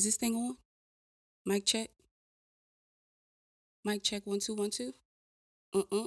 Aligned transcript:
Is 0.00 0.04
this 0.04 0.16
thing 0.16 0.34
on? 0.34 0.56
Mic 1.44 1.66
check. 1.66 1.90
Mic 3.84 4.02
check 4.02 4.22
one 4.24 4.40
two 4.40 4.54
one 4.54 4.70
two. 4.70 4.94
Uh 5.74 5.82
uh. 5.92 6.06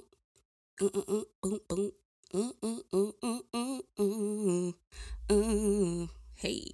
Uh 0.82 0.90
uh 0.96 1.02
uh. 1.14 1.24
Boom 1.44 1.60
boom. 1.70 1.92
Uh 2.34 2.52
uh 2.64 2.80
uh 2.92 3.12
uh 3.22 3.40
uh 3.54 3.82
uh. 4.00 4.72
Uh. 5.30 6.08
Hey. 6.34 6.72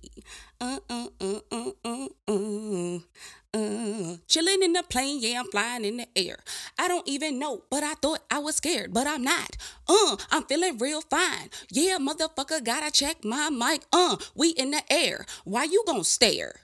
Uh 0.61 0.79
uh 0.89 1.07
uh 1.19 1.39
uh 1.51 1.71
uh 1.83 2.07
uh. 2.29 2.99
Uh, 3.53 4.15
chilling 4.25 4.63
in 4.63 4.71
the 4.71 4.83
plane, 4.83 5.19
yeah, 5.19 5.41
I'm 5.41 5.51
flying 5.51 5.83
in 5.83 5.97
the 5.97 6.07
air. 6.15 6.37
I 6.77 6.87
don't 6.87 7.05
even 7.05 7.37
know, 7.37 7.63
but 7.69 7.83
I 7.83 7.95
thought 7.95 8.21
I 8.31 8.39
was 8.39 8.55
scared, 8.55 8.93
but 8.93 9.07
I'm 9.07 9.23
not. 9.23 9.57
Uh, 9.89 10.15
I'm 10.31 10.43
feeling 10.43 10.77
real 10.77 11.01
fine. 11.01 11.49
Yeah, 11.69 11.97
motherfucker, 11.99 12.63
gotta 12.63 12.91
check 12.91 13.25
my 13.25 13.49
mic. 13.49 13.81
Uh, 13.91 14.15
we 14.35 14.51
in 14.51 14.71
the 14.71 14.83
air. 14.89 15.25
Why 15.43 15.65
you 15.65 15.83
gonna 15.85 16.05
stare? 16.05 16.61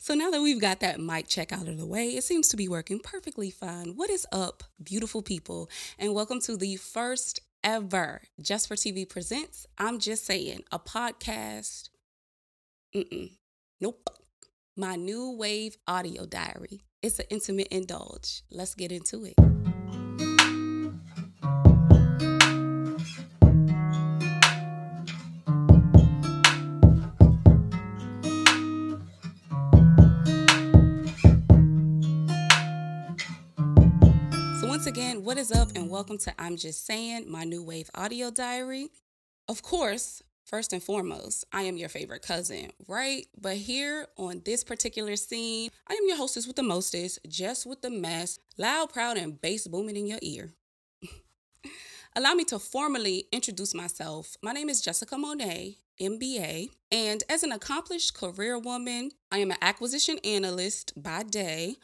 So 0.00 0.14
now 0.14 0.30
that 0.30 0.40
we've 0.40 0.60
got 0.60 0.78
that 0.80 1.00
mic 1.00 1.26
check 1.26 1.52
out 1.52 1.66
of 1.66 1.76
the 1.76 1.84
way, 1.84 2.10
it 2.10 2.22
seems 2.22 2.46
to 2.48 2.56
be 2.56 2.68
working 2.68 3.00
perfectly 3.00 3.50
fine. 3.50 3.94
What 3.96 4.10
is 4.10 4.28
up, 4.30 4.62
beautiful 4.80 5.22
people? 5.22 5.68
And 5.98 6.14
welcome 6.14 6.40
to 6.42 6.56
the 6.56 6.76
first 6.76 7.40
ever 7.64 8.22
Jess4TV 8.40 9.08
Presents. 9.08 9.66
I'm 9.76 9.98
Jess 9.98 10.22
Sayin', 10.22 10.62
a 10.70 10.78
podcast. 10.78 11.88
Mm-mm. 12.94 13.32
Nope. 13.80 14.08
My 14.76 14.94
new 14.94 15.32
wave 15.32 15.76
audio 15.88 16.26
diary. 16.26 16.84
It's 17.02 17.18
an 17.18 17.26
intimate 17.28 17.68
indulge. 17.72 18.42
Let's 18.52 18.76
get 18.76 18.92
into 18.92 19.24
it. 19.24 19.57
What 35.28 35.36
is 35.36 35.52
up, 35.52 35.72
and 35.76 35.90
welcome 35.90 36.16
to 36.20 36.32
I'm 36.38 36.56
Jess 36.56 36.78
Sayin', 36.78 37.30
my 37.30 37.44
new 37.44 37.62
wave 37.62 37.90
audio 37.94 38.30
diary. 38.30 38.88
Of 39.46 39.60
course, 39.60 40.22
first 40.46 40.72
and 40.72 40.82
foremost, 40.82 41.44
I 41.52 41.64
am 41.64 41.76
your 41.76 41.90
favorite 41.90 42.22
cousin, 42.22 42.72
right? 42.86 43.26
But 43.38 43.56
here 43.56 44.06
on 44.16 44.40
this 44.46 44.64
particular 44.64 45.16
scene, 45.16 45.68
I 45.86 45.92
am 45.92 46.08
your 46.08 46.16
hostess 46.16 46.46
with 46.46 46.56
the 46.56 46.62
mostest, 46.62 47.18
Jess 47.28 47.66
with 47.66 47.82
the 47.82 47.90
mess, 47.90 48.38
loud, 48.56 48.90
proud, 48.90 49.18
and 49.18 49.38
bass 49.38 49.66
booming 49.68 49.98
in 49.98 50.06
your 50.06 50.18
ear. 50.22 50.54
Allow 52.16 52.32
me 52.32 52.44
to 52.44 52.58
formally 52.58 53.26
introduce 53.30 53.74
myself. 53.74 54.38
My 54.42 54.52
name 54.52 54.70
is 54.70 54.80
Jessica 54.80 55.18
Monet, 55.18 55.76
MBA, 56.00 56.70
and 56.90 57.22
as 57.28 57.42
an 57.42 57.52
accomplished 57.52 58.14
career 58.14 58.58
woman, 58.58 59.10
I 59.30 59.40
am 59.40 59.50
an 59.50 59.58
acquisition 59.60 60.16
analyst 60.24 60.94
by 60.96 61.22
day. 61.22 61.76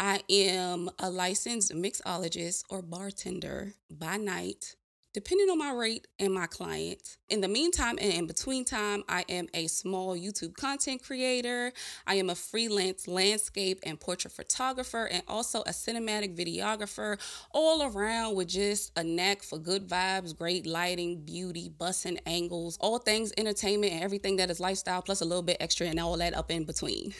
I 0.00 0.20
am 0.30 0.88
a 1.00 1.10
licensed 1.10 1.72
mixologist 1.72 2.62
or 2.70 2.82
bartender 2.82 3.74
by 3.90 4.16
night, 4.16 4.76
depending 5.12 5.50
on 5.50 5.58
my 5.58 5.72
rate 5.72 6.06
and 6.20 6.32
my 6.32 6.46
client. 6.46 7.16
In 7.28 7.40
the 7.40 7.48
meantime 7.48 7.98
and 8.00 8.12
in 8.12 8.26
between 8.28 8.64
time, 8.64 9.02
I 9.08 9.24
am 9.28 9.48
a 9.54 9.66
small 9.66 10.16
YouTube 10.16 10.54
content 10.54 11.02
creator. 11.02 11.72
I 12.06 12.14
am 12.14 12.30
a 12.30 12.36
freelance 12.36 13.08
landscape 13.08 13.80
and 13.82 13.98
portrait 13.98 14.30
photographer 14.30 15.06
and 15.06 15.24
also 15.26 15.62
a 15.62 15.70
cinematic 15.70 16.36
videographer, 16.36 17.18
all 17.50 17.82
around 17.82 18.36
with 18.36 18.46
just 18.46 18.92
a 18.96 19.02
knack 19.02 19.42
for 19.42 19.58
good 19.58 19.88
vibes, 19.88 20.36
great 20.36 20.64
lighting, 20.64 21.24
beauty, 21.24 21.72
bussing 21.76 22.20
angles, 22.24 22.78
all 22.80 22.98
things 22.98 23.32
entertainment 23.36 23.94
and 23.94 24.04
everything 24.04 24.36
that 24.36 24.48
is 24.48 24.60
lifestyle, 24.60 25.02
plus 25.02 25.22
a 25.22 25.24
little 25.24 25.42
bit 25.42 25.56
extra 25.58 25.88
and 25.88 25.98
all 25.98 26.16
that 26.18 26.34
up 26.34 26.52
in 26.52 26.62
between. 26.62 27.14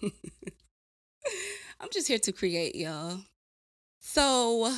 I'm 1.80 1.88
just 1.90 2.08
here 2.08 2.18
to 2.18 2.32
create, 2.32 2.74
y'all. 2.74 3.20
So, 4.00 4.70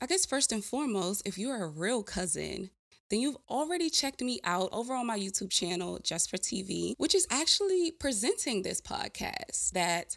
I 0.00 0.06
guess 0.06 0.26
first 0.26 0.50
and 0.50 0.64
foremost, 0.64 1.22
if 1.24 1.38
you're 1.38 1.62
a 1.62 1.68
real 1.68 2.02
cousin, 2.02 2.70
then 3.10 3.20
you've 3.20 3.36
already 3.48 3.88
checked 3.88 4.20
me 4.20 4.40
out 4.42 4.68
over 4.72 4.92
on 4.92 5.06
my 5.06 5.16
YouTube 5.16 5.50
channel, 5.50 6.00
Jess4TV, 6.02 6.94
which 6.98 7.14
is 7.14 7.28
actually 7.30 7.92
presenting 7.92 8.62
this 8.62 8.80
podcast 8.80 9.70
that 9.70 10.16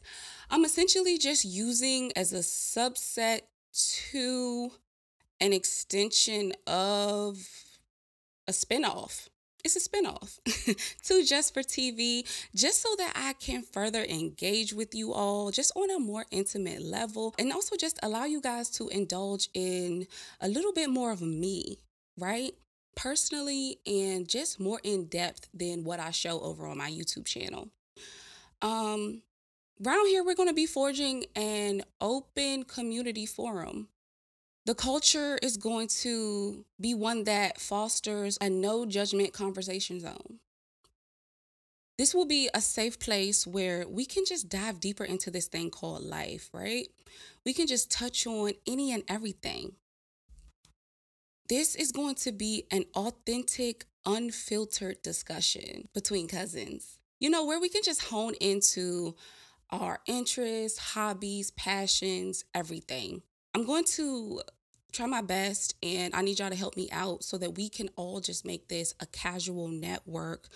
I'm 0.50 0.66
essentially 0.66 1.20
just 1.20 1.46
using 1.46 2.12
as 2.16 2.34
a 2.34 2.40
subset 2.40 3.42
to 4.10 4.72
an 5.40 5.54
extension 5.54 6.54
of 6.66 7.48
a 8.48 8.52
spinoff 8.52 9.30
it's 9.64 9.76
a 9.76 9.80
spinoff 9.80 10.40
to 11.04 11.14
Jess4TV, 11.22 12.24
just 12.56 12.82
so 12.82 12.90
that 12.98 13.14
I 13.16 13.34
can 13.34 13.64
further 13.64 14.04
engage 14.04 14.74
with 14.74 14.94
you 14.96 15.14
all 15.14 15.52
just 15.52 15.72
on 15.76 15.90
a 15.90 16.00
more 16.00 16.26
intimate 16.32 16.82
level 16.82 17.34
and 17.38 17.52
also 17.52 17.76
just 17.76 18.00
allow 18.04 18.26
you 18.26 18.42
guys 18.42 18.70
to 18.72 18.90
indulge 18.90 19.50
in 19.54 20.08
a 20.40 20.48
little 20.48 20.74
bit 20.74 20.90
more 20.90 21.12
of 21.12 21.22
me, 21.22 21.80
right? 22.18 22.54
Personally 22.96 23.80
and 23.86 24.28
just 24.28 24.60
more 24.60 24.80
in 24.84 25.06
depth 25.06 25.48
than 25.54 25.84
what 25.84 26.00
I 26.00 26.12
show 26.12 26.40
over 26.42 26.68
on 26.68 26.78
my 26.78 26.90
YouTube 26.90 27.26
channel. 27.26 27.70
Um 28.62 29.22
around 29.84 30.08
here 30.08 30.24
we're 30.24 30.36
going 30.36 30.50
to 30.50 30.54
be 30.54 30.68
forging 30.68 31.26
an 31.36 31.82
open 32.00 32.64
community 32.64 33.26
forum 33.26 33.88
the 34.66 34.76
culture 34.76 35.40
is 35.42 35.58
going 35.58 35.88
to 35.88 36.66
be 36.80 36.94
one 36.94 37.24
that 37.24 37.60
fosters 37.60 38.38
a 38.40 38.50
no 38.50 38.86
judgment 38.86 39.34
conversation 39.34 40.00
zone. 40.00 40.40
This 41.98 42.16
will 42.16 42.26
be 42.26 42.50
a 42.54 42.62
safe 42.62 43.00
place 43.00 43.46
where 43.46 43.88
we 43.88 44.06
can 44.06 44.24
just 44.26 44.50
dive 44.50 44.80
deeper 44.80 45.04
into 45.04 45.30
this 45.30 45.48
thing 45.48 45.70
called 45.70 46.04
life, 46.04 46.50
right? 46.54 46.88
We 47.46 47.54
can 47.54 47.68
just 47.68 47.92
touch 47.92 48.26
on 48.26 48.54
any 48.66 48.92
and 48.92 49.04
everything. 49.08 49.74
This 51.48 51.76
is 51.76 51.92
going 51.92 52.16
to 52.16 52.32
be 52.32 52.66
an 52.72 52.86
authentic, 52.96 53.86
unfiltered 54.06 55.02
discussion 55.02 55.90
between 55.94 56.28
cousins, 56.28 56.98
you 57.20 57.30
know, 57.30 57.46
where 57.46 57.60
we 57.60 57.70
can 57.70 57.84
just 57.84 58.04
hone 58.04 58.36
into 58.36 59.16
our 59.70 60.00
interests, 60.06 60.80
hobbies, 60.80 61.52
passions, 61.52 62.46
everything. 62.54 63.22
I'm 63.54 63.66
going 63.66 63.84
to 63.84 64.42
try 64.94 65.06
my 65.06 65.22
best 65.22 65.76
and 65.84 66.14
I 66.16 66.22
need 66.22 66.40
y'all 66.40 66.50
to 66.50 66.56
help 66.56 66.78
me 66.78 66.90
out 66.92 67.24
so 67.24 67.38
that 67.38 67.56
we 67.56 67.68
can 67.70 67.90
all 67.96 68.20
just 68.20 68.46
make 68.46 68.68
this 68.68 68.94
a 69.00 69.06
casual 69.06 69.68
network 69.68 70.48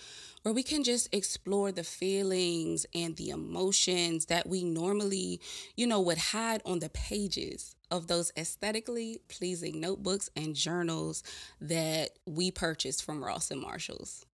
where 0.42 0.54
we 0.54 0.62
can 0.62 0.82
just 0.82 1.14
explore 1.14 1.72
the 1.72 1.84
feelings 1.84 2.86
and 2.94 3.16
the 3.16 3.30
emotions 3.30 4.26
that 4.26 4.46
we 4.46 4.64
normally, 4.64 5.40
you 5.76 5.86
know, 5.86 6.00
would 6.00 6.18
hide 6.18 6.62
on 6.64 6.78
the 6.78 6.88
pages 6.90 7.76
of 7.90 8.06
those 8.06 8.32
aesthetically 8.36 9.18
pleasing 9.28 9.80
notebooks 9.80 10.30
and 10.34 10.54
journals 10.54 11.22
that 11.60 12.10
we 12.26 12.50
purchased 12.50 13.04
from 13.04 13.22
Ross 13.22 13.50
and 13.50 13.60
Marshalls. 13.60 14.24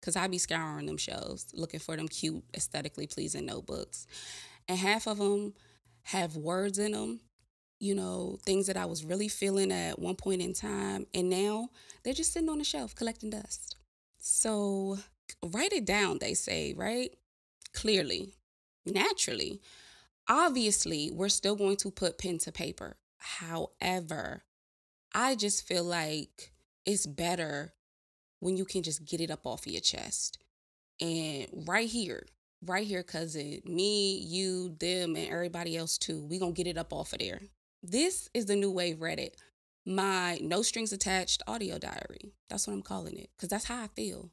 Cause 0.00 0.16
I 0.16 0.28
be 0.28 0.38
scouring 0.38 0.86
them 0.86 0.96
shelves 0.96 1.46
looking 1.52 1.80
for 1.80 1.96
them 1.96 2.08
cute, 2.08 2.44
aesthetically 2.54 3.06
pleasing 3.06 3.46
notebooks. 3.46 4.06
And 4.66 4.78
half 4.78 5.06
of 5.06 5.18
them 5.18 5.54
have 6.04 6.36
words 6.36 6.78
in 6.78 6.92
them 6.92 7.20
you 7.80 7.94
know, 7.94 8.38
things 8.44 8.66
that 8.66 8.76
I 8.76 8.86
was 8.86 9.04
really 9.04 9.28
feeling 9.28 9.70
at 9.72 9.98
one 9.98 10.16
point 10.16 10.42
in 10.42 10.52
time. 10.52 11.06
And 11.14 11.28
now 11.28 11.68
they're 12.02 12.12
just 12.12 12.32
sitting 12.32 12.48
on 12.48 12.58
the 12.58 12.64
shelf 12.64 12.94
collecting 12.94 13.30
dust. 13.30 13.76
So 14.18 14.98
write 15.42 15.72
it 15.72 15.84
down, 15.84 16.18
they 16.18 16.34
say, 16.34 16.74
right? 16.76 17.10
Clearly, 17.72 18.34
naturally. 18.84 19.60
Obviously, 20.28 21.10
we're 21.12 21.28
still 21.28 21.56
going 21.56 21.76
to 21.78 21.90
put 21.90 22.18
pen 22.18 22.38
to 22.38 22.52
paper. 22.52 22.96
However, 23.16 24.42
I 25.14 25.36
just 25.36 25.66
feel 25.66 25.84
like 25.84 26.52
it's 26.84 27.06
better 27.06 27.72
when 28.40 28.56
you 28.56 28.64
can 28.64 28.82
just 28.82 29.04
get 29.04 29.20
it 29.20 29.30
up 29.30 29.46
off 29.46 29.66
of 29.66 29.72
your 29.72 29.80
chest. 29.80 30.38
And 31.00 31.46
right 31.66 31.88
here, 31.88 32.26
right 32.64 32.86
here, 32.86 33.02
cousin, 33.02 33.60
me, 33.64 34.18
you, 34.18 34.76
them, 34.78 35.16
and 35.16 35.28
everybody 35.28 35.76
else 35.76 35.96
too, 35.96 36.24
we 36.24 36.38
gonna 36.38 36.52
get 36.52 36.66
it 36.66 36.78
up 36.78 36.92
off 36.92 37.12
of 37.12 37.20
there. 37.20 37.40
This 37.82 38.28
is 38.34 38.46
the 38.46 38.56
new 38.56 38.70
wave 38.70 38.96
Reddit, 38.96 39.34
my 39.86 40.38
no 40.42 40.62
strings 40.62 40.92
attached 40.92 41.42
audio 41.46 41.78
diary. 41.78 42.32
That's 42.50 42.66
what 42.66 42.72
I'm 42.72 42.82
calling 42.82 43.16
it 43.16 43.30
because 43.36 43.48
that's 43.48 43.66
how 43.66 43.82
I 43.82 43.86
feel. 43.88 44.30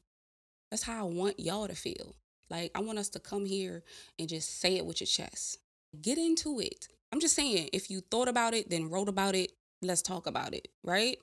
That's 0.70 0.82
how 0.82 1.06
I 1.06 1.08
want 1.08 1.38
y'all 1.38 1.68
to 1.68 1.76
feel. 1.76 2.16
Like, 2.50 2.72
I 2.74 2.80
want 2.80 2.98
us 2.98 3.08
to 3.10 3.20
come 3.20 3.44
here 3.44 3.82
and 4.18 4.28
just 4.28 4.60
say 4.60 4.76
it 4.76 4.86
with 4.86 5.00
your 5.00 5.06
chest. 5.06 5.58
Get 6.00 6.18
into 6.18 6.60
it. 6.60 6.88
I'm 7.12 7.20
just 7.20 7.36
saying, 7.36 7.70
if 7.72 7.88
you 7.90 8.00
thought 8.00 8.28
about 8.28 8.52
it, 8.52 8.68
then 8.68 8.90
wrote 8.90 9.08
about 9.08 9.34
it, 9.34 9.52
let's 9.80 10.02
talk 10.02 10.26
about 10.26 10.52
it, 10.52 10.68
right? 10.82 11.18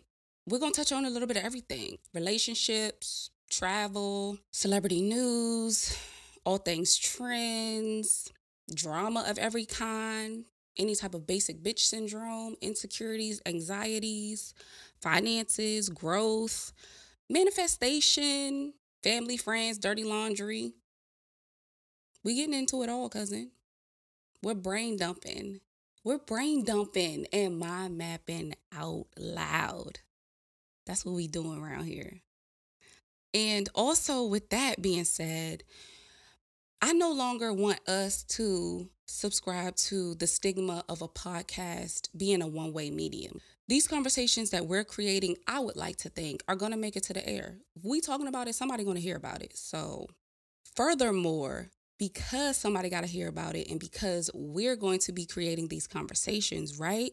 We're 0.47 0.59
going 0.59 0.73
to 0.73 0.79
touch 0.79 0.91
on 0.91 1.05
a 1.05 1.09
little 1.09 1.27
bit 1.27 1.37
of 1.37 1.43
everything 1.43 1.97
relationships, 2.13 3.29
travel, 3.49 4.37
celebrity 4.51 5.01
news, 5.01 5.97
all 6.45 6.57
things 6.57 6.97
trends, 6.97 8.31
drama 8.73 9.25
of 9.27 9.37
every 9.37 9.65
kind, 9.65 10.45
any 10.77 10.95
type 10.95 11.13
of 11.13 11.27
basic 11.27 11.61
bitch 11.61 11.79
syndrome, 11.79 12.55
insecurities, 12.61 13.41
anxieties, 13.45 14.53
finances, 15.01 15.89
growth, 15.89 16.73
manifestation, 17.29 18.73
family, 19.03 19.37
friends, 19.37 19.77
dirty 19.77 20.03
laundry. 20.03 20.73
We 22.23 22.35
getting 22.35 22.53
into 22.53 22.83
it 22.83 22.89
all, 22.89 23.09
cousin. 23.09 23.51
We're 24.41 24.55
brain 24.55 24.97
dumping. 24.97 25.59
We're 26.03 26.17
brain 26.17 26.63
dumping 26.63 27.27
and 27.31 27.59
mind 27.59 27.97
mapping 27.97 28.55
out 28.75 29.07
loud. 29.17 29.99
That's 30.85 31.05
what 31.05 31.15
we 31.15 31.27
doing 31.27 31.61
around 31.61 31.85
here. 31.85 32.21
And 33.33 33.69
also, 33.73 34.25
with 34.25 34.49
that 34.49 34.81
being 34.81 35.05
said, 35.05 35.63
I 36.81 36.93
no 36.93 37.11
longer 37.13 37.53
want 37.53 37.79
us 37.87 38.23
to 38.23 38.89
subscribe 39.05 39.75
to 39.75 40.15
the 40.15 40.27
stigma 40.27 40.83
of 40.89 41.01
a 41.01 41.07
podcast 41.07 42.09
being 42.15 42.41
a 42.41 42.47
one 42.47 42.73
way 42.73 42.89
medium. 42.89 43.39
These 43.67 43.87
conversations 43.87 44.49
that 44.49 44.67
we're 44.67 44.83
creating, 44.83 45.37
I 45.47 45.59
would 45.59 45.77
like 45.77 45.97
to 45.97 46.09
think, 46.09 46.43
are 46.47 46.55
going 46.55 46.71
to 46.71 46.77
make 46.77 46.95
it 46.95 47.03
to 47.03 47.13
the 47.13 47.27
air. 47.27 47.57
If 47.75 47.83
we 47.83 48.01
talking 48.01 48.27
about 48.27 48.47
it, 48.47 48.55
somebody 48.55 48.83
going 48.83 48.97
to 48.97 49.01
hear 49.01 49.15
about 49.15 49.41
it. 49.41 49.57
So, 49.57 50.07
furthermore, 50.75 51.69
because 51.97 52.57
somebody 52.57 52.89
got 52.89 53.01
to 53.01 53.07
hear 53.07 53.29
about 53.29 53.55
it 53.55 53.69
and 53.69 53.79
because 53.79 54.29
we're 54.33 54.75
going 54.75 54.99
to 54.99 55.13
be 55.13 55.25
creating 55.25 55.69
these 55.69 55.87
conversations, 55.87 56.77
right? 56.77 57.11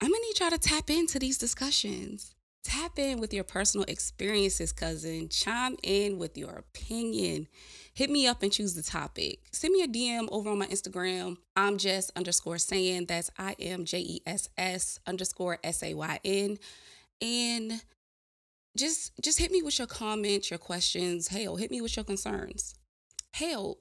I'm 0.00 0.10
going 0.10 0.20
to 0.20 0.26
need 0.26 0.40
y'all 0.40 0.50
to 0.50 0.58
tap 0.58 0.90
into 0.90 1.18
these 1.18 1.38
discussions. 1.38 2.33
Tap 2.64 2.98
in 2.98 3.20
with 3.20 3.34
your 3.34 3.44
personal 3.44 3.84
experiences, 3.88 4.72
cousin. 4.72 5.28
Chime 5.28 5.76
in 5.82 6.18
with 6.18 6.36
your 6.38 6.52
opinion. 6.52 7.46
Hit 7.92 8.08
me 8.08 8.26
up 8.26 8.42
and 8.42 8.50
choose 8.50 8.74
the 8.74 8.82
topic. 8.82 9.40
Send 9.52 9.74
me 9.74 9.82
a 9.82 9.86
DM 9.86 10.28
over 10.32 10.48
on 10.48 10.58
my 10.58 10.66
Instagram. 10.66 11.36
I'm 11.54 11.76
Jess 11.76 12.10
underscore 12.16 12.56
saying. 12.56 13.06
That's 13.06 13.30
I 13.38 13.54
M 13.60 13.84
J 13.84 13.98
E 14.00 14.22
S 14.26 14.48
S 14.56 14.98
underscore 15.06 15.58
S 15.62 15.82
A 15.82 15.92
Y 15.92 16.20
N. 16.24 16.58
And 17.20 17.82
just 18.76 19.12
just 19.20 19.38
hit 19.38 19.52
me 19.52 19.62
with 19.62 19.78
your 19.78 19.86
comments, 19.86 20.50
your 20.50 20.58
questions. 20.58 21.28
Hell, 21.28 21.56
hit 21.56 21.70
me 21.70 21.82
with 21.82 21.96
your 21.96 22.04
concerns. 22.04 22.74
Hell, 23.34 23.78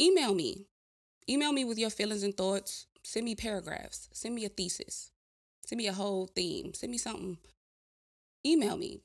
email 0.00 0.34
me. 0.34 0.66
Email 1.28 1.52
me 1.52 1.64
with 1.66 1.78
your 1.78 1.90
feelings 1.90 2.22
and 2.22 2.36
thoughts. 2.36 2.86
Send 3.04 3.26
me 3.26 3.34
paragraphs. 3.34 4.08
Send 4.12 4.34
me 4.34 4.46
a 4.46 4.48
thesis. 4.48 5.10
Send 5.66 5.76
me 5.76 5.86
a 5.86 5.92
whole 5.92 6.26
theme. 6.26 6.72
Send 6.72 6.90
me 6.90 6.98
something 6.98 7.36
email 8.46 8.76
me 8.76 9.00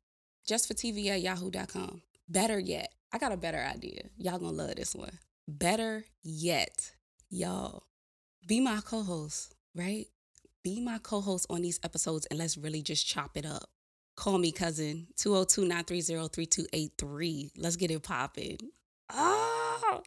jess4tv 0.48 1.08
at 1.08 1.22
yahoo.com. 1.22 2.02
Better 2.30 2.60
yet, 2.60 2.94
I 3.12 3.18
got 3.18 3.32
a 3.32 3.38
better 3.38 3.60
idea. 3.60 4.02
Y'all 4.18 4.40
gonna 4.40 4.52
love 4.52 4.76
this 4.76 4.96
one. 4.96 5.20
Better 5.48 6.06
yet, 6.24 6.92
y'all, 7.30 7.84
be 8.46 8.60
my 8.60 8.82
co 8.84 9.04
host, 9.04 9.56
right? 9.76 10.08
Be 10.64 10.82
my 10.82 10.98
co 11.00 11.22
host 11.22 11.48
on 11.50 11.62
these 11.62 11.80
episodes 11.84 12.26
and 12.28 12.40
let's 12.40 12.58
really 12.58 12.82
just 12.82 13.08
chop 13.08 13.38
it 13.38 13.46
up. 13.46 13.70
Call 14.16 14.40
me, 14.40 14.52
cousin, 14.52 15.08
202 15.18 15.62
930 15.62 16.28
3283. 16.30 17.52
Let's 17.58 17.76
get 17.76 17.92
it 17.92 18.02
popping. 18.04 18.58
Ah! 19.10 20.02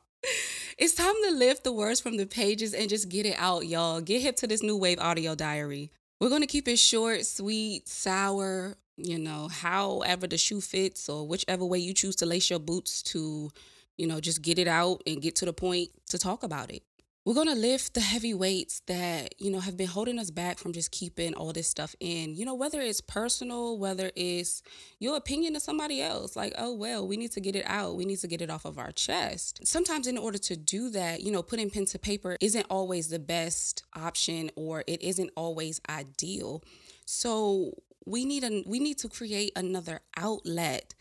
It's 0.77 0.95
time 0.95 1.15
to 1.29 1.31
lift 1.33 1.63
the 1.63 1.73
words 1.73 2.01
from 2.01 2.17
the 2.17 2.27
pages 2.27 2.73
and 2.73 2.89
just 2.89 3.09
get 3.09 3.27
it 3.27 3.37
out, 3.39 3.67
y'all. 3.67 4.01
Get 4.01 4.23
hip 4.23 4.37
to 4.37 4.47
this 4.47 4.63
new 4.63 4.77
wave 4.77 4.99
audio 4.99 5.35
diary. 5.35 5.93
We're 6.19 6.31
going 6.31 6.41
to 6.41 6.47
keep 6.47 6.67
it 6.69 6.79
short, 6.79 7.27
sweet, 7.27 7.87
sour, 7.87 8.77
you 9.05 9.19
know, 9.19 9.49
however 9.49 10.27
the 10.27 10.39
shoe 10.39 10.61
fits 10.61 11.09
or 11.09 11.27
whichever 11.27 11.65
way 11.65 11.79
you 11.79 11.95
choose 11.95 12.17
to 12.17 12.27
lace 12.27 12.51
your 12.51 12.59
boots 12.59 13.03
to, 13.03 13.51
you 13.97 14.07
know, 14.07 14.21
just 14.21 14.43
get 14.43 14.59
it 14.59 14.69
out 14.69 15.03
and 15.07 15.23
get 15.23 15.37
to 15.37 15.45
the 15.45 15.53
point 15.53 15.91
to 16.09 16.19
talk 16.19 16.43
about 16.43 16.71
it. 16.71 16.83
We're 17.27 17.35
going 17.35 17.49
to 17.49 17.55
lift 17.55 17.93
the 17.93 18.01
heavy 18.01 18.33
weights 18.33 18.81
that, 18.87 19.35
you 19.39 19.51
know, 19.51 19.61
have 19.61 19.77
been 19.77 19.89
holding 19.89 20.19
us 20.19 20.31
back 20.31 20.59
from 20.59 20.73
just 20.73 20.91
keeping 20.91 21.35
all 21.35 21.53
this 21.53 21.69
stuff 21.69 21.95
in. 22.01 22.35
You 22.35 22.47
know, 22.47 22.55
whether 22.55 22.81
it's 22.81 23.03
personal, 23.03 23.79
whether 23.79 24.11
it's 24.17 24.63
your 25.01 25.17
opinion 25.19 25.55
of 25.55 25.61
somebody 25.61 26.01
else, 26.01 26.35
like, 26.35 26.55
oh, 26.57 26.75
well, 26.75 27.07
we 27.07 27.19
need 27.19 27.33
to 27.33 27.41
get 27.41 27.55
it 27.55 27.65
out. 27.67 27.97
We 27.97 28.07
need 28.07 28.21
to 28.21 28.27
get 28.27 28.41
it 28.41 28.49
off 28.49 28.65
of 28.65 28.79
our 28.79 28.91
chest. 28.91 29.61
Sometimes, 29.65 30.07
in 30.07 30.17
order 30.17 30.39
to 30.39 30.57
do 30.57 30.89
that, 30.91 31.21
you 31.21 31.31
know, 31.31 31.43
putting 31.43 31.69
pen 31.69 31.85
to 31.87 31.99
paper 31.99 32.39
isn't 32.41 32.67
always 32.71 33.09
the 33.09 33.19
best 33.19 33.83
option 33.95 34.51
or 34.57 34.83
it 34.87 35.03
isn't 35.03 35.31
always 35.37 35.79
ideal. 35.91 36.65
So, 37.05 37.75
we 38.07 38.25
need 38.25 38.45
a 38.45 38.63
we 38.67 38.79
need 38.79 38.99
to 38.99 39.09
create 39.09 39.53
another 39.57 40.01
outlet 40.17 40.95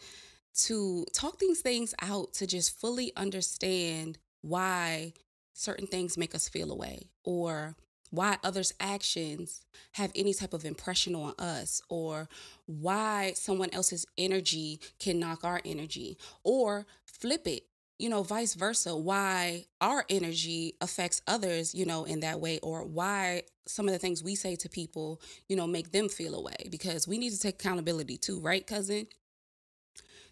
to 0.53 1.05
talk 1.13 1.39
these 1.39 1.61
things 1.61 1.93
out 2.01 2.33
to 2.33 2.45
just 2.45 2.79
fully 2.79 3.11
understand 3.15 4.17
why 4.41 5.13
certain 5.53 5.87
things 5.87 6.17
make 6.17 6.33
us 6.35 6.49
feel 6.49 6.71
away 6.71 7.09
or 7.23 7.75
why 8.11 8.37
others' 8.43 8.73
actions 8.79 9.61
have 9.93 10.11
any 10.15 10.33
type 10.33 10.53
of 10.53 10.65
impression 10.65 11.15
on 11.15 11.33
us, 11.37 11.81
or 11.89 12.27
why 12.65 13.33
someone 13.35 13.69
else's 13.71 14.05
energy 14.17 14.79
can 14.99 15.19
knock 15.19 15.43
our 15.43 15.61
energy, 15.63 16.17
or 16.43 16.85
flip 17.05 17.47
it 17.47 17.63
you 17.99 18.09
know, 18.09 18.23
vice 18.23 18.55
versa, 18.55 18.95
why 18.95 19.65
our 19.81 20.05
energy 20.09 20.73
affects 20.81 21.21
others, 21.27 21.75
you 21.75 21.85
know, 21.85 22.05
in 22.05 22.21
that 22.21 22.39
way, 22.39 22.57
or 22.59 22.83
why 22.85 23.43
some 23.67 23.87
of 23.87 23.91
the 23.91 23.99
things 23.99 24.23
we 24.23 24.35
say 24.35 24.55
to 24.55 24.69
people, 24.69 25.21
you 25.49 25.55
know, 25.55 25.67
make 25.67 25.91
them 25.91 26.07
feel 26.07 26.33
away 26.33 26.55
because 26.71 27.07
we 27.07 27.17
need 27.17 27.31
to 27.31 27.39
take 27.39 27.55
accountability 27.55 28.17
too, 28.17 28.39
right, 28.39 28.65
cousin? 28.65 29.05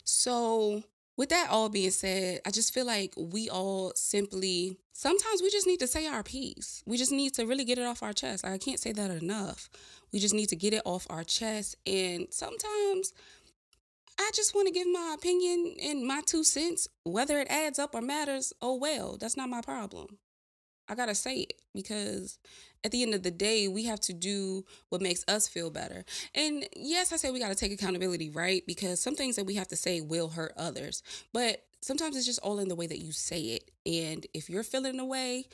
So, 0.06 0.84
with 1.18 1.30
that 1.30 1.50
all 1.50 1.68
being 1.68 1.92
said, 1.92 2.40
I 2.46 2.52
just 2.52 2.74
feel 2.74 2.86
like 2.86 3.14
we 3.18 3.50
all 3.50 3.92
simply 3.96 4.78
sometimes 4.94 5.42
we 5.42 5.50
just 5.50 5.68
need 5.68 5.80
to 5.80 5.88
say 5.88 6.08
our 6.08 6.24
piece. 6.24 6.84
We 6.86 6.98
just 6.98 7.12
need 7.12 7.34
to 7.36 7.46
really 7.46 7.66
get 7.66 7.78
it 7.78 7.86
off 7.86 8.02
our 8.02 8.14
chest. 8.14 8.46
I 8.46 8.58
can't 8.58 8.80
say 8.80 8.94
that 8.94 9.12
enough. 9.12 9.70
We 10.12 10.20
just 10.20 10.34
need 10.34 10.50
to 10.50 10.56
get 10.56 10.74
it 10.74 10.82
off 10.86 11.06
our 11.10 11.24
chest. 11.24 11.76
And 11.86 12.28
sometimes 12.32 13.14
I 14.20 14.32
just 14.34 14.56
want 14.56 14.68
to 14.68 14.74
give 14.74 14.88
my 14.88 15.16
opinion 15.18 15.76
and 15.84 16.06
my 16.06 16.22
two 16.26 16.44
cents, 16.44 16.88
whether 17.04 17.40
it 17.40 17.48
adds 17.50 17.80
up 17.80 17.94
or 17.94 18.02
matters. 18.02 18.54
Oh, 18.62 18.76
well, 18.76 19.18
that's 19.20 19.38
not 19.38 19.50
my 19.50 19.62
problem. 19.62 20.18
I 20.90 20.96
got 20.96 21.08
to 21.08 21.16
say 21.16 21.42
it 21.42 21.62
because 21.74 22.40
at 22.84 22.92
the 22.92 23.04
end 23.04 23.14
of 23.14 23.24
the 23.24 23.32
day, 23.32 23.68
we 23.68 23.84
have 23.86 24.00
to 24.02 24.14
do 24.14 24.64
what 24.90 25.02
makes 25.02 25.24
us 25.28 25.48
feel 25.48 25.70
better. 25.70 26.06
And 26.34 26.66
yes, 26.76 27.12
I 27.12 27.18
say 27.18 27.30
we 27.30 27.40
got 27.40 27.50
to 27.50 27.56
take 27.56 27.72
accountability, 27.74 28.30
right? 28.30 28.64
Because 28.66 29.02
some 29.02 29.16
things 29.16 29.36
that 29.36 29.46
we 29.46 29.56
have 29.56 29.68
to 29.70 29.76
say 29.76 30.02
will 30.02 30.30
hurt 30.30 30.54
others. 30.56 31.04
But 31.34 31.64
sometimes 31.82 32.16
it's 32.16 32.26
just 32.26 32.40
all 32.40 32.60
in 32.60 32.70
the 32.70 32.76
way 32.76 32.88
that 32.88 33.00
you 33.04 33.12
say 33.12 33.42
it. 33.42 33.72
And 33.86 34.26
if 34.34 34.50
you're 34.50 34.64
feeling 34.64 35.00
away, 35.00 35.46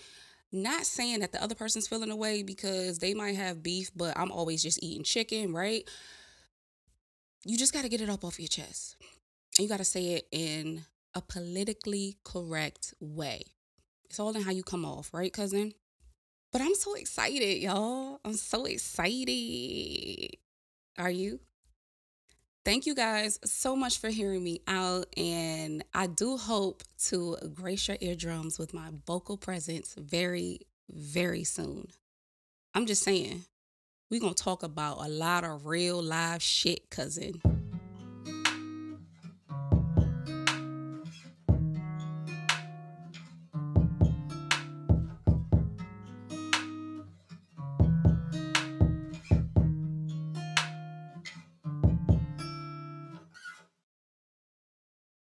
not 0.51 0.85
saying 0.85 1.21
that 1.21 1.31
the 1.31 1.43
other 1.43 1.55
person's 1.55 1.87
feeling 1.87 2.11
away 2.11 2.43
because 2.43 2.99
they 2.99 3.15
might 3.15 3.35
have 3.35 3.63
beef, 3.63 3.89
but 3.95 4.17
I'm 4.17 4.31
always 4.31 4.61
just 4.61 4.83
eating 4.83 5.03
chicken, 5.03 5.51
right? 5.51 5.83
You 7.45 7.57
just 7.57 7.73
got 7.73 7.83
to 7.83 7.89
get 7.89 8.01
it 8.01 8.09
up 8.09 8.23
off 8.23 8.39
your 8.39 8.47
chest. 8.47 8.95
And 9.57 9.63
you 9.63 9.69
got 9.69 9.77
to 9.77 9.85
say 9.85 10.13
it 10.13 10.27
in 10.31 10.85
a 11.13 11.21
politically 11.21 12.17
correct 12.23 12.93
way. 12.99 13.43
It's 14.05 14.19
all 14.19 14.35
in 14.35 14.43
how 14.43 14.51
you 14.51 14.63
come 14.63 14.85
off, 14.85 15.13
right, 15.13 15.33
cousin? 15.33 15.73
But 16.51 16.61
I'm 16.61 16.75
so 16.75 16.93
excited, 16.93 17.61
y'all. 17.61 18.19
I'm 18.23 18.33
so 18.33 18.65
excited. 18.65 20.37
Are 20.97 21.09
you? 21.09 21.39
Thank 22.63 22.85
you 22.85 22.95
guys 22.95 23.39
so 23.43 23.75
much 23.75 23.97
for 23.97 24.09
hearing 24.09 24.43
me 24.43 24.61
out. 24.67 25.07
And 25.17 25.83
I 25.93 26.07
do 26.07 26.37
hope 26.37 26.83
to 27.05 27.37
grace 27.53 27.87
your 27.87 27.97
eardrums 27.99 28.57
with 28.57 28.73
my 28.73 28.89
vocal 29.05 29.35
presence 29.35 29.95
very, 29.97 30.61
very 30.89 31.43
soon. 31.43 31.87
I'm 32.73 32.85
just 32.85 33.03
saying, 33.03 33.45
we're 34.13 34.19
going 34.19 34.35
to 34.35 34.43
talk 34.43 34.61
about 34.61 35.03
a 35.03 35.09
lot 35.09 35.43
of 35.43 35.65
real 35.65 35.99
live 35.99 36.39
shit, 36.39 36.87
cousin. 36.91 37.52